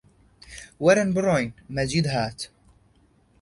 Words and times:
وەرن 0.85 1.09
بڕۆین! 1.15 1.49
مەجید 1.75 2.05
هات 2.13 2.39